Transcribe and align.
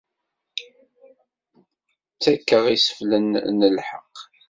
Ttaket 2.13 2.65
iseflen 2.75 3.29
n 3.57 3.59
lḥeqq. 3.77 4.17